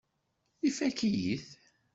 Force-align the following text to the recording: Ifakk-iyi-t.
Ifakk-iyi-t. 0.67 1.47